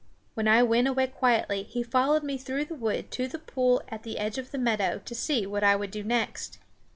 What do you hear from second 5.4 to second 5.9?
what I